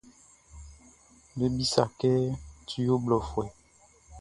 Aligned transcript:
Be 1.37 1.45
bisât 1.55 1.89
kɛ 1.99 2.11
tu 2.67 2.77
ɔ 2.81 2.85
ho 2.89 2.95
blɔfuɛ. 3.03 3.45